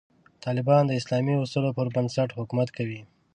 طالبان 0.43 0.83
د 0.87 0.91
اسلامي 0.99 1.33
اصولو 1.39 1.75
پر 1.77 1.87
بنسټ 1.95 2.29
حکومت 2.39 2.67
کوي. 2.77 3.01